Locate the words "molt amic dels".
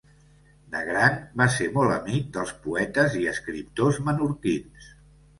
1.75-2.53